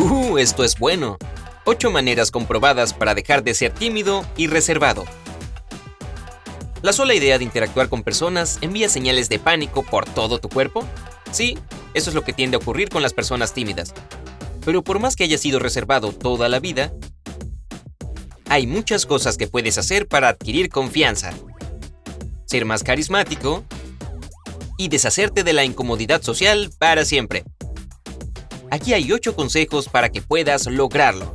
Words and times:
Uh, 0.00 0.38
esto 0.38 0.64
es 0.64 0.78
bueno. 0.78 1.18
8 1.66 1.90
maneras 1.90 2.30
comprobadas 2.30 2.94
para 2.94 3.14
dejar 3.14 3.44
de 3.44 3.52
ser 3.52 3.72
tímido 3.72 4.24
y 4.34 4.46
reservado. 4.46 5.04
La 6.80 6.94
sola 6.94 7.14
idea 7.14 7.36
de 7.36 7.44
interactuar 7.44 7.90
con 7.90 8.02
personas 8.02 8.56
envía 8.62 8.88
señales 8.88 9.28
de 9.28 9.38
pánico 9.38 9.82
por 9.82 10.06
todo 10.06 10.38
tu 10.38 10.48
cuerpo. 10.48 10.86
Sí, 11.32 11.58
eso 11.92 12.08
es 12.08 12.14
lo 12.14 12.24
que 12.24 12.32
tiende 12.32 12.54
a 12.54 12.60
ocurrir 12.60 12.88
con 12.88 13.02
las 13.02 13.12
personas 13.12 13.52
tímidas. 13.52 13.92
Pero 14.64 14.82
por 14.82 15.00
más 15.00 15.16
que 15.16 15.24
hayas 15.24 15.42
sido 15.42 15.58
reservado 15.58 16.12
toda 16.12 16.48
la 16.48 16.60
vida, 16.60 16.94
hay 18.48 18.66
muchas 18.66 19.04
cosas 19.04 19.36
que 19.36 19.48
puedes 19.48 19.76
hacer 19.76 20.08
para 20.08 20.30
adquirir 20.30 20.70
confianza. 20.70 21.34
Ser 22.46 22.64
más 22.64 22.82
carismático 22.82 23.64
y 24.78 24.88
deshacerte 24.88 25.44
de 25.44 25.52
la 25.52 25.64
incomodidad 25.64 26.22
social 26.22 26.70
para 26.78 27.04
siempre. 27.04 27.44
Aquí 28.70 28.94
hay 28.94 29.10
8 29.10 29.34
consejos 29.34 29.88
para 29.88 30.10
que 30.10 30.22
puedas 30.22 30.66
lograrlo. 30.66 31.34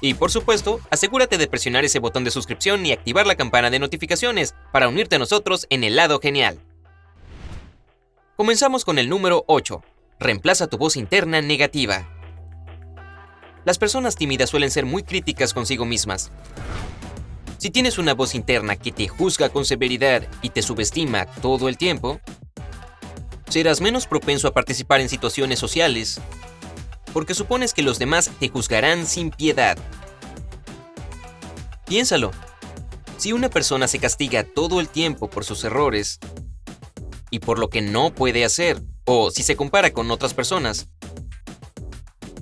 Y 0.00 0.14
por 0.14 0.30
supuesto, 0.30 0.80
asegúrate 0.90 1.38
de 1.38 1.46
presionar 1.46 1.84
ese 1.84 1.98
botón 1.98 2.24
de 2.24 2.30
suscripción 2.30 2.84
y 2.84 2.92
activar 2.92 3.26
la 3.26 3.36
campana 3.36 3.70
de 3.70 3.78
notificaciones 3.78 4.54
para 4.72 4.88
unirte 4.88 5.16
a 5.16 5.18
nosotros 5.18 5.66
en 5.70 5.84
el 5.84 5.96
lado 5.96 6.20
genial. 6.20 6.58
Comenzamos 8.36 8.84
con 8.84 8.98
el 8.98 9.08
número 9.08 9.44
8. 9.46 9.82
Reemplaza 10.18 10.66
tu 10.66 10.76
voz 10.76 10.96
interna 10.96 11.40
negativa. 11.40 12.08
Las 13.64 13.78
personas 13.78 14.16
tímidas 14.16 14.50
suelen 14.50 14.70
ser 14.70 14.84
muy 14.84 15.04
críticas 15.04 15.54
consigo 15.54 15.86
mismas. 15.86 16.30
Si 17.56 17.70
tienes 17.70 17.96
una 17.96 18.12
voz 18.12 18.34
interna 18.34 18.76
que 18.76 18.92
te 18.92 19.08
juzga 19.08 19.48
con 19.48 19.64
severidad 19.64 20.28
y 20.42 20.50
te 20.50 20.60
subestima 20.60 21.24
todo 21.24 21.68
el 21.68 21.78
tiempo, 21.78 22.20
serás 23.54 23.80
menos 23.80 24.08
propenso 24.08 24.48
a 24.48 24.52
participar 24.52 25.00
en 25.00 25.08
situaciones 25.08 25.60
sociales, 25.60 26.20
porque 27.12 27.34
supones 27.34 27.72
que 27.72 27.84
los 27.84 28.00
demás 28.00 28.32
te 28.40 28.48
juzgarán 28.48 29.06
sin 29.06 29.30
piedad. 29.30 29.78
Piénsalo. 31.86 32.32
Si 33.16 33.32
una 33.32 33.48
persona 33.50 33.86
se 33.86 34.00
castiga 34.00 34.42
todo 34.42 34.80
el 34.80 34.88
tiempo 34.88 35.30
por 35.30 35.44
sus 35.44 35.62
errores 35.62 36.18
y 37.30 37.38
por 37.38 37.60
lo 37.60 37.68
que 37.70 37.80
no 37.80 38.12
puede 38.12 38.44
hacer, 38.44 38.82
o 39.04 39.30
si 39.30 39.44
se 39.44 39.54
compara 39.54 39.92
con 39.92 40.10
otras 40.10 40.34
personas, 40.34 40.88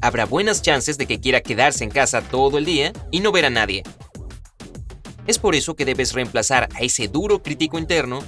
habrá 0.01 0.25
buenas 0.25 0.63
chances 0.63 0.97
de 0.97 1.05
que 1.05 1.21
quiera 1.21 1.43
quedarse 1.43 1.85
en 1.85 1.91
casa 1.91 2.23
todo 2.23 2.57
el 2.57 2.65
día 2.65 2.95
y 3.11 3.21
no 3.21 3.33
ver 3.33 3.45
a 3.45 3.51
nadie. 3.51 3.83
Es 5.27 5.39
por 5.39 5.55
eso 5.57 5.77
que 5.77 5.85
debes 5.85 6.15
reemplazar 6.15 6.71
a 6.75 6.81
ese 6.81 7.07
duro 7.07 7.43
crítico 7.43 7.79
interno 7.79 8.25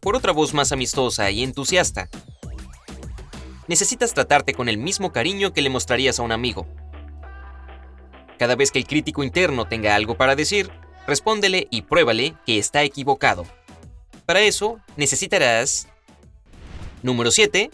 por 0.00 0.16
otra 0.16 0.32
voz 0.32 0.54
más 0.54 0.72
amistosa 0.72 1.30
y 1.30 1.42
entusiasta. 1.42 2.08
Necesitas 3.68 4.14
tratarte 4.14 4.54
con 4.54 4.68
el 4.68 4.78
mismo 4.78 5.12
cariño 5.12 5.52
que 5.52 5.62
le 5.62 5.70
mostrarías 5.70 6.18
a 6.18 6.22
un 6.22 6.32
amigo. 6.32 6.66
Cada 8.38 8.56
vez 8.56 8.70
que 8.70 8.78
el 8.78 8.86
crítico 8.86 9.22
interno 9.22 9.66
tenga 9.66 9.94
algo 9.94 10.16
para 10.16 10.34
decir, 10.34 10.70
respóndele 11.06 11.68
y 11.70 11.82
pruébale 11.82 12.34
que 12.46 12.58
está 12.58 12.82
equivocado. 12.82 13.44
Para 14.26 14.40
eso, 14.40 14.80
necesitarás... 14.96 15.88
Número 17.02 17.30
7. 17.30 17.70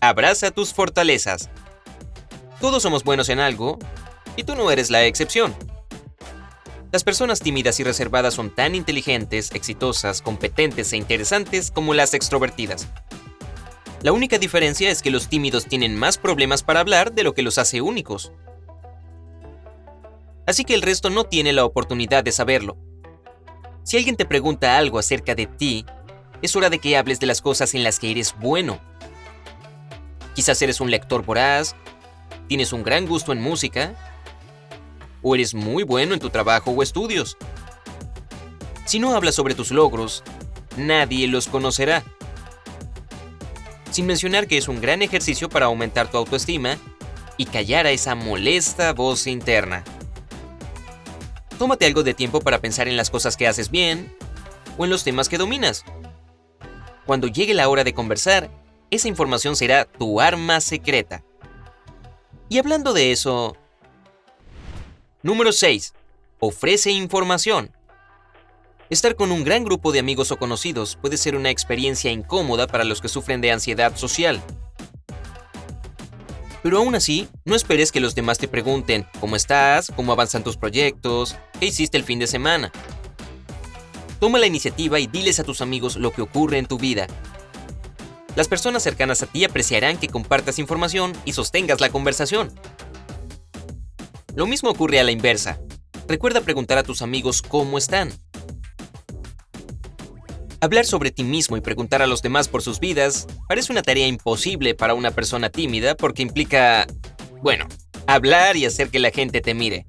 Abraza 0.00 0.50
tus 0.50 0.72
fortalezas. 0.72 1.50
Todos 2.60 2.82
somos 2.82 3.04
buenos 3.04 3.28
en 3.28 3.40
algo, 3.40 3.78
y 4.36 4.44
tú 4.44 4.54
no 4.54 4.70
eres 4.70 4.90
la 4.90 5.04
excepción. 5.04 5.54
Las 6.94 7.02
personas 7.02 7.40
tímidas 7.40 7.80
y 7.80 7.82
reservadas 7.82 8.34
son 8.34 8.54
tan 8.54 8.76
inteligentes, 8.76 9.50
exitosas, 9.52 10.22
competentes 10.22 10.92
e 10.92 10.96
interesantes 10.96 11.72
como 11.72 11.92
las 11.92 12.14
extrovertidas. 12.14 12.86
La 14.02 14.12
única 14.12 14.38
diferencia 14.38 14.88
es 14.92 15.02
que 15.02 15.10
los 15.10 15.26
tímidos 15.26 15.66
tienen 15.66 15.96
más 15.96 16.18
problemas 16.18 16.62
para 16.62 16.78
hablar 16.78 17.12
de 17.12 17.24
lo 17.24 17.34
que 17.34 17.42
los 17.42 17.58
hace 17.58 17.80
únicos. 17.80 18.30
Así 20.46 20.64
que 20.64 20.74
el 20.74 20.82
resto 20.82 21.10
no 21.10 21.24
tiene 21.24 21.52
la 21.52 21.64
oportunidad 21.64 22.22
de 22.22 22.30
saberlo. 22.30 22.76
Si 23.82 23.96
alguien 23.96 24.14
te 24.14 24.24
pregunta 24.24 24.78
algo 24.78 25.00
acerca 25.00 25.34
de 25.34 25.48
ti, 25.48 25.84
es 26.42 26.54
hora 26.54 26.70
de 26.70 26.78
que 26.78 26.96
hables 26.96 27.18
de 27.18 27.26
las 27.26 27.42
cosas 27.42 27.74
en 27.74 27.82
las 27.82 27.98
que 27.98 28.12
eres 28.12 28.36
bueno. 28.38 28.78
Quizás 30.36 30.62
eres 30.62 30.80
un 30.80 30.92
lector 30.92 31.24
voraz, 31.24 31.74
tienes 32.46 32.72
un 32.72 32.84
gran 32.84 33.04
gusto 33.04 33.32
en 33.32 33.42
música, 33.42 34.13
o 35.24 35.34
eres 35.34 35.54
muy 35.54 35.82
bueno 35.82 36.14
en 36.14 36.20
tu 36.20 36.30
trabajo 36.30 36.70
o 36.70 36.82
estudios. 36.82 37.36
Si 38.84 39.00
no 39.00 39.16
hablas 39.16 39.34
sobre 39.34 39.54
tus 39.54 39.70
logros, 39.72 40.22
nadie 40.76 41.26
los 41.26 41.48
conocerá. 41.48 42.04
Sin 43.90 44.06
mencionar 44.06 44.46
que 44.46 44.58
es 44.58 44.68
un 44.68 44.80
gran 44.80 45.02
ejercicio 45.02 45.48
para 45.48 45.66
aumentar 45.66 46.10
tu 46.10 46.18
autoestima 46.18 46.76
y 47.38 47.46
callar 47.46 47.86
a 47.86 47.90
esa 47.90 48.14
molesta 48.14 48.92
voz 48.92 49.26
interna. 49.26 49.82
Tómate 51.58 51.86
algo 51.86 52.02
de 52.02 52.14
tiempo 52.14 52.40
para 52.40 52.60
pensar 52.60 52.86
en 52.86 52.96
las 52.96 53.10
cosas 53.10 53.36
que 53.36 53.48
haces 53.48 53.70
bien 53.70 54.14
o 54.76 54.84
en 54.84 54.90
los 54.90 55.04
temas 55.04 55.28
que 55.28 55.38
dominas. 55.38 55.84
Cuando 57.06 57.28
llegue 57.28 57.54
la 57.54 57.68
hora 57.68 57.84
de 57.84 57.94
conversar, 57.94 58.50
esa 58.90 59.08
información 59.08 59.56
será 59.56 59.86
tu 59.86 60.20
arma 60.20 60.60
secreta. 60.60 61.24
Y 62.48 62.58
hablando 62.58 62.92
de 62.92 63.12
eso, 63.12 63.56
Número 65.24 65.52
6. 65.52 65.94
Ofrece 66.38 66.90
información. 66.90 67.72
Estar 68.90 69.16
con 69.16 69.32
un 69.32 69.42
gran 69.42 69.64
grupo 69.64 69.90
de 69.90 69.98
amigos 69.98 70.30
o 70.30 70.36
conocidos 70.36 70.98
puede 71.00 71.16
ser 71.16 71.34
una 71.34 71.48
experiencia 71.48 72.10
incómoda 72.10 72.66
para 72.66 72.84
los 72.84 73.00
que 73.00 73.08
sufren 73.08 73.40
de 73.40 73.50
ansiedad 73.50 73.96
social. 73.96 74.42
Pero 76.62 76.76
aún 76.76 76.94
así, 76.94 77.26
no 77.46 77.54
esperes 77.54 77.90
que 77.90 78.00
los 78.00 78.14
demás 78.14 78.36
te 78.36 78.48
pregunten 78.48 79.06
cómo 79.18 79.34
estás, 79.34 79.90
cómo 79.96 80.12
avanzan 80.12 80.44
tus 80.44 80.58
proyectos, 80.58 81.36
qué 81.58 81.68
hiciste 81.68 81.96
el 81.96 82.04
fin 82.04 82.18
de 82.18 82.26
semana. 82.26 82.70
Toma 84.20 84.38
la 84.38 84.46
iniciativa 84.46 85.00
y 85.00 85.06
diles 85.06 85.40
a 85.40 85.44
tus 85.44 85.62
amigos 85.62 85.96
lo 85.96 86.12
que 86.12 86.20
ocurre 86.20 86.58
en 86.58 86.66
tu 86.66 86.76
vida. 86.76 87.06
Las 88.36 88.48
personas 88.48 88.82
cercanas 88.82 89.22
a 89.22 89.26
ti 89.26 89.42
apreciarán 89.46 89.96
que 89.96 90.08
compartas 90.08 90.58
información 90.58 91.14
y 91.24 91.32
sostengas 91.32 91.80
la 91.80 91.88
conversación. 91.88 92.52
Lo 94.36 94.46
mismo 94.46 94.70
ocurre 94.70 94.98
a 94.98 95.04
la 95.04 95.12
inversa. 95.12 95.60
Recuerda 96.08 96.40
preguntar 96.40 96.76
a 96.78 96.82
tus 96.82 97.02
amigos 97.02 97.40
cómo 97.40 97.78
están. 97.78 98.12
Hablar 100.60 100.86
sobre 100.86 101.10
ti 101.10 101.22
mismo 101.22 101.56
y 101.56 101.60
preguntar 101.60 102.02
a 102.02 102.06
los 102.06 102.20
demás 102.22 102.48
por 102.48 102.62
sus 102.62 102.80
vidas 102.80 103.26
parece 103.48 103.70
una 103.70 103.82
tarea 103.82 104.08
imposible 104.08 104.74
para 104.74 104.94
una 104.94 105.10
persona 105.12 105.50
tímida 105.50 105.94
porque 105.94 106.22
implica, 106.22 106.86
bueno, 107.42 107.66
hablar 108.06 108.56
y 108.56 108.64
hacer 108.64 108.88
que 108.88 108.98
la 108.98 109.10
gente 109.10 109.40
te 109.40 109.54
mire. 109.54 109.84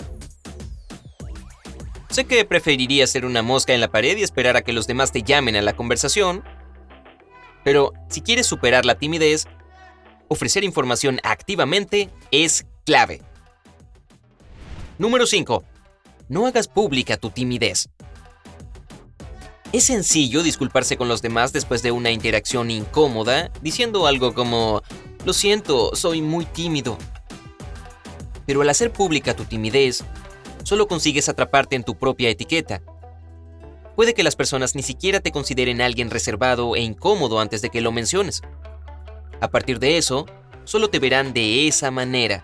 Sé 2.09 2.25
que 2.25 2.45
preferiría 2.45 3.07
ser 3.07 3.25
una 3.25 3.41
mosca 3.41 3.74
en 3.74 3.81
la 3.81 3.89
pared 3.89 4.15
y 4.15 4.24
esperar 4.24 4.56
a 4.57 4.62
que 4.62 4.74
los 4.74 4.86
demás 4.86 5.12
te 5.12 5.24
llamen 5.24 5.56
a 5.56 5.62
la 5.62 5.74
conversación, 5.74 6.44
pero 7.63 7.94
si 8.09 8.21
quieres 8.21 8.45
superar 8.45 8.86
la 8.86 8.95
timidez, 8.95 9.48
ofrecer 10.27 10.63
información 10.63 11.19
activamente 11.24 12.09
es 12.31 12.65
clave. 12.86 13.21
Número 14.97 15.25
5. 15.25 15.63
No 16.30 16.47
hagas 16.47 16.69
pública 16.69 17.18
tu 17.18 17.30
timidez. 17.30 17.89
Es 19.74 19.83
sencillo 19.83 20.42
disculparse 20.42 20.95
con 20.95 21.09
los 21.09 21.21
demás 21.21 21.51
después 21.51 21.83
de 21.83 21.92
una 21.92 22.12
interacción 22.12 22.71
incómoda, 22.71 23.51
diciendo 23.62 24.07
algo 24.07 24.33
como, 24.33 24.83
lo 25.25 25.33
siento, 25.33 25.94
soy 25.97 26.21
muy 26.21 26.45
tímido. 26.45 26.97
Pero 28.45 28.62
al 28.62 28.69
hacer 28.69 28.94
pública 28.94 29.36
tu 29.36 29.44
timidez, 29.44 30.06
solo 30.63 30.88
consigues 30.88 31.27
atraparte 31.27 31.75
en 31.75 31.83
tu 31.83 31.95
propia 31.95 32.30
etiqueta. 32.30 32.81
Puede 33.98 34.13
que 34.13 34.24
las 34.24 34.38
personas 34.38 34.75
ni 34.75 34.83
siquiera 34.83 35.19
te 35.19 35.33
consideren 35.33 35.81
alguien 35.81 36.09
reservado 36.09 36.77
e 36.77 36.81
incómodo 36.81 37.41
antes 37.41 37.62
de 37.62 37.69
que 37.69 37.81
lo 37.81 37.91
menciones. 37.91 38.44
A 39.41 39.50
partir 39.50 39.80
de 39.80 39.98
eso, 39.98 40.25
solo 40.63 40.89
te 40.89 41.00
verán 41.00 41.33
de 41.33 41.68
esa 41.68 41.91
manera. 41.91 42.44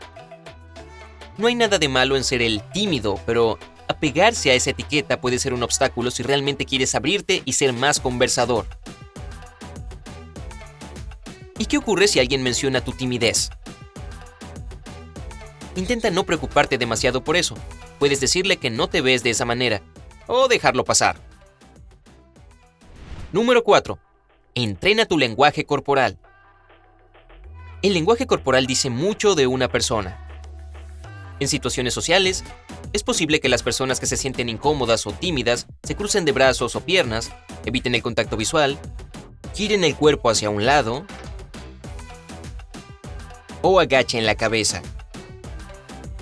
No 1.41 1.47
hay 1.47 1.55
nada 1.55 1.79
de 1.79 1.89
malo 1.89 2.17
en 2.17 2.23
ser 2.23 2.43
el 2.43 2.61
tímido, 2.71 3.19
pero 3.25 3.57
apegarse 3.88 4.51
a 4.51 4.53
esa 4.53 4.69
etiqueta 4.69 5.19
puede 5.19 5.39
ser 5.39 5.55
un 5.55 5.63
obstáculo 5.63 6.11
si 6.11 6.21
realmente 6.21 6.65
quieres 6.65 6.93
abrirte 6.93 7.41
y 7.45 7.53
ser 7.53 7.73
más 7.73 7.99
conversador. 7.99 8.67
¿Y 11.57 11.65
qué 11.65 11.79
ocurre 11.79 12.07
si 12.07 12.19
alguien 12.19 12.43
menciona 12.43 12.83
tu 12.83 12.91
timidez? 12.91 13.49
Intenta 15.75 16.11
no 16.11 16.27
preocuparte 16.27 16.77
demasiado 16.77 17.23
por 17.23 17.35
eso. 17.35 17.55
Puedes 17.97 18.21
decirle 18.21 18.57
que 18.57 18.69
no 18.69 18.87
te 18.87 19.01
ves 19.01 19.23
de 19.23 19.31
esa 19.31 19.44
manera 19.44 19.81
o 20.27 20.47
dejarlo 20.47 20.85
pasar. 20.85 21.15
Número 23.31 23.63
4. 23.63 23.97
Entrena 24.53 25.07
tu 25.07 25.17
lenguaje 25.17 25.65
corporal. 25.65 26.19
El 27.81 27.95
lenguaje 27.95 28.27
corporal 28.27 28.67
dice 28.67 28.91
mucho 28.91 29.33
de 29.33 29.47
una 29.47 29.69
persona. 29.69 30.27
En 31.41 31.47
situaciones 31.47 31.95
sociales, 31.95 32.43
es 32.93 33.01
posible 33.01 33.39
que 33.39 33.49
las 33.49 33.63
personas 33.63 33.99
que 33.99 34.05
se 34.05 34.15
sienten 34.15 34.47
incómodas 34.47 35.07
o 35.07 35.11
tímidas 35.11 35.65
se 35.81 35.95
crucen 35.95 36.23
de 36.23 36.33
brazos 36.33 36.75
o 36.75 36.81
piernas, 36.81 37.31
eviten 37.65 37.95
el 37.95 38.03
contacto 38.03 38.38
visual, 38.38 38.77
giren 39.55 39.83
el 39.83 39.95
cuerpo 39.95 40.29
hacia 40.29 40.51
un 40.51 40.67
lado 40.67 41.03
o 43.63 43.79
agachen 43.79 44.27
la 44.27 44.35
cabeza. 44.35 44.83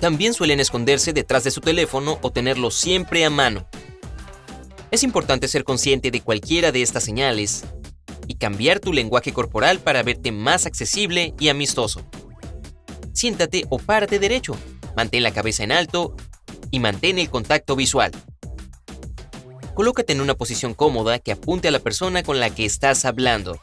También 0.00 0.32
suelen 0.32 0.58
esconderse 0.58 1.12
detrás 1.12 1.44
de 1.44 1.50
su 1.50 1.60
teléfono 1.60 2.18
o 2.22 2.30
tenerlo 2.30 2.70
siempre 2.70 3.22
a 3.26 3.28
mano. 3.28 3.68
Es 4.90 5.02
importante 5.02 5.48
ser 5.48 5.64
consciente 5.64 6.10
de 6.10 6.22
cualquiera 6.22 6.72
de 6.72 6.80
estas 6.80 7.04
señales 7.04 7.64
y 8.26 8.36
cambiar 8.36 8.80
tu 8.80 8.94
lenguaje 8.94 9.34
corporal 9.34 9.80
para 9.80 10.02
verte 10.02 10.32
más 10.32 10.64
accesible 10.64 11.34
y 11.38 11.50
amistoso. 11.50 12.08
Siéntate 13.12 13.66
o 13.68 13.78
párate 13.78 14.18
derecho, 14.18 14.56
mantén 14.96 15.22
la 15.22 15.32
cabeza 15.32 15.64
en 15.64 15.72
alto 15.72 16.14
y 16.70 16.80
mantén 16.80 17.18
el 17.18 17.30
contacto 17.30 17.76
visual. 17.76 18.12
Colócate 19.74 20.12
en 20.12 20.20
una 20.20 20.34
posición 20.34 20.74
cómoda 20.74 21.18
que 21.18 21.32
apunte 21.32 21.68
a 21.68 21.70
la 21.70 21.78
persona 21.78 22.22
con 22.22 22.40
la 22.40 22.50
que 22.50 22.64
estás 22.64 23.04
hablando. 23.04 23.58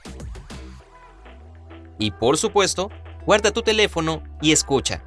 Y 2.00 2.12
por 2.12 2.38
supuesto, 2.38 2.90
guarda 3.26 3.52
tu 3.52 3.62
teléfono 3.62 4.24
y 4.42 4.52
escucha. 4.52 5.04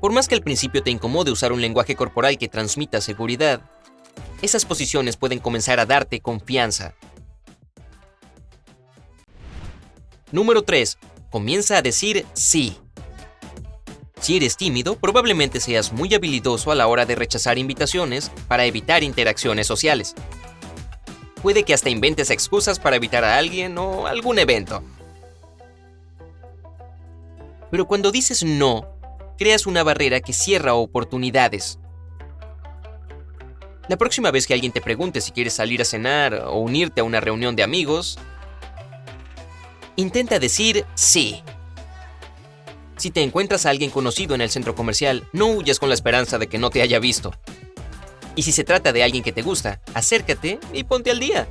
Por 0.00 0.12
más 0.12 0.28
que 0.28 0.34
al 0.34 0.42
principio 0.42 0.82
te 0.82 0.90
incomode 0.90 1.30
usar 1.30 1.52
un 1.52 1.60
lenguaje 1.60 1.96
corporal 1.96 2.38
que 2.38 2.48
transmita 2.48 3.00
seguridad, 3.00 3.62
esas 4.42 4.64
posiciones 4.64 5.16
pueden 5.16 5.38
comenzar 5.38 5.80
a 5.80 5.86
darte 5.86 6.20
confianza. 6.20 6.94
Número 10.30 10.62
3. 10.62 10.98
Comienza 11.30 11.78
a 11.78 11.82
decir 11.82 12.26
sí. 12.34 12.78
Si 14.24 14.38
eres 14.38 14.56
tímido, 14.56 14.96
probablemente 14.96 15.60
seas 15.60 15.92
muy 15.92 16.14
habilidoso 16.14 16.70
a 16.70 16.74
la 16.74 16.86
hora 16.86 17.04
de 17.04 17.14
rechazar 17.14 17.58
invitaciones 17.58 18.32
para 18.48 18.64
evitar 18.64 19.02
interacciones 19.02 19.66
sociales. 19.66 20.14
Puede 21.42 21.64
que 21.64 21.74
hasta 21.74 21.90
inventes 21.90 22.30
excusas 22.30 22.78
para 22.78 22.96
evitar 22.96 23.22
a 23.22 23.36
alguien 23.36 23.76
o 23.76 24.06
algún 24.06 24.38
evento. 24.38 24.82
Pero 27.70 27.86
cuando 27.86 28.10
dices 28.12 28.42
no, 28.42 28.88
creas 29.36 29.66
una 29.66 29.82
barrera 29.82 30.20
que 30.20 30.32
cierra 30.32 30.72
oportunidades. 30.72 31.78
La 33.90 33.98
próxima 33.98 34.30
vez 34.30 34.46
que 34.46 34.54
alguien 34.54 34.72
te 34.72 34.80
pregunte 34.80 35.20
si 35.20 35.32
quieres 35.32 35.52
salir 35.52 35.82
a 35.82 35.84
cenar 35.84 36.44
o 36.46 36.60
unirte 36.60 37.02
a 37.02 37.04
una 37.04 37.20
reunión 37.20 37.56
de 37.56 37.62
amigos, 37.62 38.18
intenta 39.96 40.38
decir 40.38 40.86
sí. 40.94 41.42
Si 42.96 43.10
te 43.10 43.22
encuentras 43.22 43.66
a 43.66 43.70
alguien 43.70 43.90
conocido 43.90 44.34
en 44.34 44.40
el 44.40 44.50
centro 44.50 44.74
comercial, 44.74 45.28
no 45.32 45.46
huyas 45.46 45.78
con 45.78 45.88
la 45.88 45.94
esperanza 45.94 46.38
de 46.38 46.46
que 46.46 46.58
no 46.58 46.70
te 46.70 46.82
haya 46.82 46.98
visto. 46.98 47.32
Y 48.36 48.42
si 48.42 48.52
se 48.52 48.64
trata 48.64 48.92
de 48.92 49.02
alguien 49.02 49.22
que 49.22 49.32
te 49.32 49.42
gusta, 49.42 49.80
acércate 49.94 50.58
y 50.72 50.84
ponte 50.84 51.10
al 51.10 51.20
día. 51.20 51.48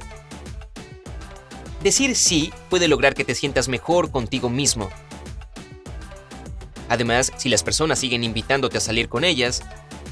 Decir 1.81 2.16
sí 2.16 2.54
puede 2.69 2.88
lograr 2.88 3.13
que 3.13 3.25
te 3.25 3.36
sientas 3.36 3.68
mejor 3.68 4.12
contigo 4.12 4.50
mismo 4.50 4.90
Además, 6.94 7.31
si 7.38 7.50
las 7.50 7.63
personas 7.63 7.98
siguen 7.98 8.24
invitándote 8.24 8.78
a 8.78 8.80
salir 8.80 9.10
con 9.10 9.24
ellas, 9.24 9.63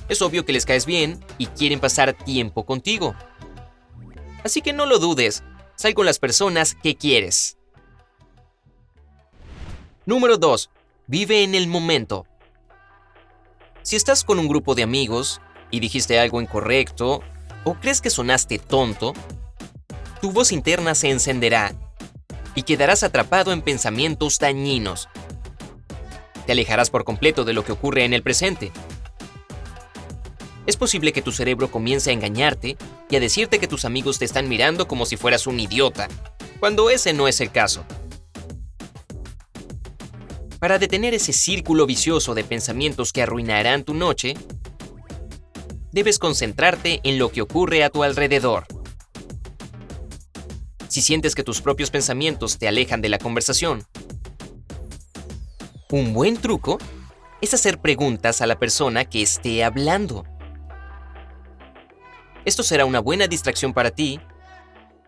es 0.10 0.22
obvio 0.24 0.46
que 0.46 0.52
les 0.52 0.66
caes 0.66 0.88
bien 0.88 1.24
y 1.38 1.46
quieren 1.46 1.80
pasar 1.80 2.14
tiempo 2.14 2.66
contigo. 2.66 3.14
Así 4.44 4.64
que 4.64 4.74
no 4.74 4.88
lo 4.88 4.98
dudes, 4.98 5.44
sal 5.76 5.94
con 5.94 6.08
las 6.08 6.18
personas 6.18 6.74
que 6.74 6.96
quieres. 6.96 7.58
Número 10.08 10.38
2. 10.38 10.72
Vive 11.12 11.44
en 11.44 11.56
el 11.56 11.68
momento. 11.68 12.26
Si 13.82 13.98
estás 13.98 14.24
con 14.24 14.40
un 14.40 14.48
grupo 14.48 14.76
de 14.76 14.84
amigos 14.84 15.42
y 15.70 15.82
dijiste 15.82 16.18
algo 16.18 16.40
incorrecto 16.40 17.20
o 17.66 17.74
crees 17.74 18.00
que 18.00 18.10
sonaste 18.10 18.60
tonto, 18.60 19.12
tu 20.22 20.32
voz 20.32 20.54
interna 20.54 20.96
se 20.96 21.10
encenderá 21.10 21.74
y 22.56 22.64
quedarás 22.64 23.04
atrapado 23.04 23.52
en 23.52 23.62
pensamientos 23.62 24.40
dañinos 24.40 25.10
te 26.46 26.54
alejarás 26.54 26.90
por 26.90 27.04
completo 27.04 27.44
de 27.44 27.52
lo 27.52 27.66
que 27.66 27.74
ocurre 27.74 28.06
en 28.06 28.14
el 28.14 28.24
presente. 28.24 28.72
Es 30.66 30.78
posible 30.78 31.12
que 31.12 31.22
tu 31.22 31.34
cerebro 31.34 31.70
comience 31.70 32.10
a 32.10 32.14
engañarte 32.14 32.78
y 33.10 33.16
a 33.18 33.20
decirte 33.20 33.60
que 33.60 33.68
tus 33.68 33.84
amigos 33.84 34.18
te 34.18 34.24
están 34.24 34.48
mirando 34.48 34.88
como 34.88 35.06
si 35.06 35.18
fueras 35.18 35.46
un 35.46 35.60
idiota, 35.60 36.08
cuando 36.62 36.90
ese 36.90 37.12
no 37.12 37.28
es 37.28 37.42
el 37.42 37.52
caso. 37.52 37.84
Para 40.62 40.78
detener 40.78 41.16
ese 41.16 41.34
círculo 41.34 41.88
vicioso 41.88 42.36
de 42.36 42.44
pensamientos 42.44 43.12
que 43.12 43.24
arruinarán 43.24 43.84
tu 43.84 43.96
noche, 43.96 44.36
debes 45.92 46.20
concentrarte 46.20 47.00
en 47.04 47.18
lo 47.18 47.32
que 47.32 47.42
ocurre 47.42 47.84
a 47.84 47.90
tu 47.90 48.04
alrededor. 48.04 48.68
Si 50.88 51.02
sientes 51.02 51.34
que 51.34 51.44
tus 51.44 51.62
propios 51.64 51.90
pensamientos 51.90 52.60
te 52.60 52.68
alejan 52.68 53.02
de 53.02 53.10
la 53.10 53.18
conversación, 53.18 53.88
un 55.90 56.14
buen 56.14 56.38
truco 56.38 56.78
es 57.42 57.56
hacer 57.56 57.80
preguntas 57.80 58.40
a 58.42 58.46
la 58.46 58.60
persona 58.60 59.06
que 59.06 59.24
esté 59.24 59.64
hablando. 59.64 60.26
Esto 62.46 62.62
será 62.62 62.86
una 62.86 63.00
buena 63.00 63.26
distracción 63.26 63.74
para 63.74 63.90
ti 63.90 64.20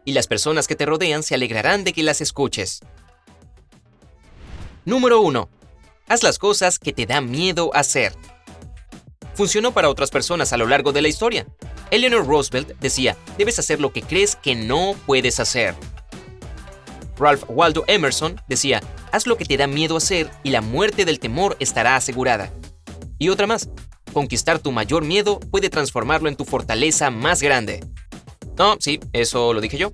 y 0.03 0.13
las 0.13 0.25
personas 0.25 0.67
que 0.67 0.75
te 0.75 0.87
rodean 0.87 1.21
se 1.21 1.35
alegrarán 1.35 1.83
de 1.83 1.93
que 1.93 2.01
las 2.01 2.21
escuches. 2.21 2.79
Número 4.85 5.21
1. 5.21 5.49
Haz 6.09 6.23
las 6.23 6.37
cosas 6.37 6.77
que 6.77 6.91
te 6.91 7.05
da 7.05 7.21
miedo 7.21 7.71
hacer. 7.73 8.13
Funcionó 9.33 9.73
para 9.73 9.87
otras 9.87 10.11
personas 10.11 10.51
a 10.51 10.57
lo 10.57 10.67
largo 10.67 10.91
de 10.91 11.01
la 11.01 11.07
historia. 11.07 11.47
Eleanor 11.89 12.27
Roosevelt 12.27 12.77
decía, 12.81 13.15
debes 13.37 13.59
hacer 13.59 13.79
lo 13.79 13.93
que 13.93 14.01
crees 14.01 14.35
que 14.35 14.55
no 14.55 14.95
puedes 15.05 15.39
hacer. 15.39 15.73
Ralph 17.17 17.45
Waldo 17.47 17.85
Emerson 17.87 18.41
decía, 18.49 18.81
haz 19.13 19.25
lo 19.25 19.37
que 19.37 19.45
te 19.45 19.55
da 19.55 19.67
miedo 19.67 19.95
hacer 19.95 20.29
y 20.43 20.49
la 20.49 20.59
muerte 20.59 21.05
del 21.05 21.19
temor 21.19 21.55
estará 21.59 21.95
asegurada. 21.95 22.51
Y 23.19 23.29
otra 23.29 23.47
más, 23.47 23.69
conquistar 24.11 24.59
tu 24.59 24.73
mayor 24.73 25.05
miedo 25.05 25.39
puede 25.39 25.69
transformarlo 25.69 26.27
en 26.27 26.35
tu 26.35 26.43
fortaleza 26.43 27.09
más 27.09 27.41
grande. 27.41 27.85
No, 28.57 28.75
sí, 28.81 28.99
eso 29.13 29.53
lo 29.53 29.61
dije 29.61 29.77
yo. 29.77 29.93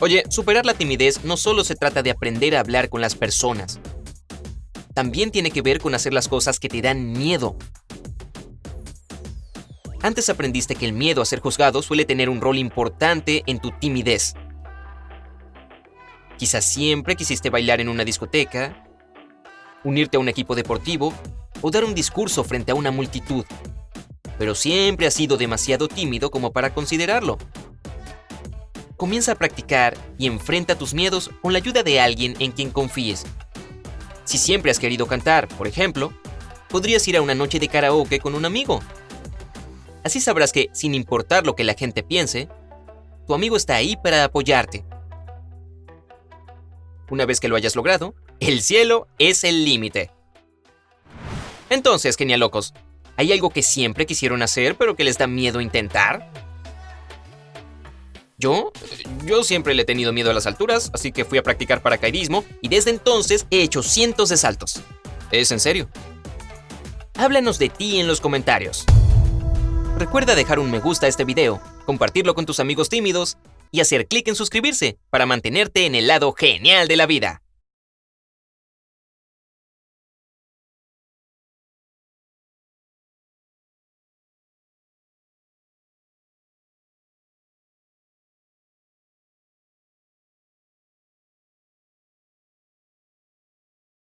Oye, 0.00 0.24
superar 0.30 0.66
la 0.66 0.74
timidez 0.74 1.24
no 1.24 1.36
solo 1.36 1.62
se 1.62 1.76
trata 1.76 2.02
de 2.02 2.10
aprender 2.10 2.56
a 2.56 2.60
hablar 2.60 2.88
con 2.88 3.00
las 3.00 3.14
personas. 3.14 3.78
También 4.96 5.30
tiene 5.30 5.50
que 5.50 5.60
ver 5.60 5.78
con 5.78 5.94
hacer 5.94 6.14
las 6.14 6.26
cosas 6.26 6.58
que 6.58 6.70
te 6.70 6.80
dan 6.80 7.12
miedo. 7.12 7.54
Antes 10.00 10.30
aprendiste 10.30 10.74
que 10.74 10.86
el 10.86 10.94
miedo 10.94 11.20
a 11.20 11.26
ser 11.26 11.40
juzgado 11.40 11.82
suele 11.82 12.06
tener 12.06 12.30
un 12.30 12.40
rol 12.40 12.56
importante 12.56 13.42
en 13.46 13.58
tu 13.58 13.72
timidez. 13.72 14.32
Quizás 16.38 16.64
siempre 16.64 17.14
quisiste 17.14 17.50
bailar 17.50 17.82
en 17.82 17.90
una 17.90 18.06
discoteca, 18.06 18.88
unirte 19.84 20.16
a 20.16 20.20
un 20.20 20.30
equipo 20.30 20.54
deportivo 20.54 21.12
o 21.60 21.70
dar 21.70 21.84
un 21.84 21.94
discurso 21.94 22.42
frente 22.42 22.72
a 22.72 22.74
una 22.74 22.90
multitud, 22.90 23.44
pero 24.38 24.54
siempre 24.54 25.06
has 25.06 25.12
sido 25.12 25.36
demasiado 25.36 25.88
tímido 25.88 26.30
como 26.30 26.54
para 26.54 26.72
considerarlo. 26.72 27.36
Comienza 28.96 29.32
a 29.32 29.34
practicar 29.34 29.94
y 30.16 30.26
enfrenta 30.26 30.78
tus 30.78 30.94
miedos 30.94 31.30
con 31.42 31.52
la 31.52 31.58
ayuda 31.58 31.82
de 31.82 32.00
alguien 32.00 32.34
en 32.38 32.52
quien 32.52 32.70
confíes. 32.70 33.26
Si 34.26 34.38
siempre 34.38 34.72
has 34.72 34.80
querido 34.80 35.06
cantar, 35.06 35.46
por 35.46 35.68
ejemplo, 35.68 36.12
podrías 36.68 37.06
ir 37.06 37.16
a 37.16 37.22
una 37.22 37.36
noche 37.36 37.60
de 37.60 37.68
karaoke 37.68 38.18
con 38.18 38.34
un 38.34 38.44
amigo. 38.44 38.80
Así 40.02 40.20
sabrás 40.20 40.52
que, 40.52 40.68
sin 40.72 40.94
importar 40.94 41.46
lo 41.46 41.54
que 41.54 41.62
la 41.62 41.74
gente 41.74 42.02
piense, 42.02 42.48
tu 43.26 43.34
amigo 43.34 43.56
está 43.56 43.76
ahí 43.76 43.96
para 43.96 44.24
apoyarte. 44.24 44.84
Una 47.08 47.24
vez 47.24 47.38
que 47.38 47.46
lo 47.46 47.54
hayas 47.54 47.76
logrado, 47.76 48.16
el 48.40 48.62
cielo 48.62 49.06
es 49.20 49.44
el 49.44 49.64
límite. 49.64 50.10
Entonces, 51.70 52.16
genialocos, 52.16 52.74
¿hay 53.16 53.32
algo 53.32 53.50
que 53.50 53.62
siempre 53.62 54.06
quisieron 54.06 54.42
hacer 54.42 54.76
pero 54.76 54.96
que 54.96 55.04
les 55.04 55.18
da 55.18 55.28
miedo 55.28 55.60
intentar? 55.60 56.32
¿Yo? 58.38 58.72
Yo 59.24 59.44
siempre 59.44 59.74
le 59.74 59.82
he 59.82 59.84
tenido 59.86 60.12
miedo 60.12 60.30
a 60.30 60.34
las 60.34 60.46
alturas, 60.46 60.90
así 60.92 61.10
que 61.10 61.24
fui 61.24 61.38
a 61.38 61.42
practicar 61.42 61.82
paracaidismo 61.82 62.44
y 62.60 62.68
desde 62.68 62.90
entonces 62.90 63.46
he 63.50 63.62
hecho 63.62 63.82
cientos 63.82 64.28
de 64.28 64.36
saltos. 64.36 64.80
¿Es 65.30 65.50
en 65.50 65.60
serio? 65.60 65.88
Háblanos 67.14 67.58
de 67.58 67.70
ti 67.70 67.98
en 67.98 68.06
los 68.06 68.20
comentarios. 68.20 68.84
Recuerda 69.98 70.34
dejar 70.34 70.58
un 70.58 70.70
me 70.70 70.80
gusta 70.80 71.06
a 71.06 71.08
este 71.08 71.24
video, 71.24 71.62
compartirlo 71.86 72.34
con 72.34 72.44
tus 72.44 72.60
amigos 72.60 72.90
tímidos 72.90 73.38
y 73.70 73.80
hacer 73.80 74.06
clic 74.06 74.28
en 74.28 74.34
suscribirse 74.34 74.98
para 75.08 75.24
mantenerte 75.24 75.86
en 75.86 75.94
el 75.94 76.06
lado 76.06 76.34
genial 76.34 76.88
de 76.88 76.96
la 76.96 77.06
vida. 77.06 77.42